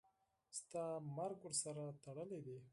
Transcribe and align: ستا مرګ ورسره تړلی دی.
ستا 0.57 0.83
مرګ 1.17 1.39
ورسره 1.45 1.85
تړلی 2.03 2.39
دی. 2.45 2.57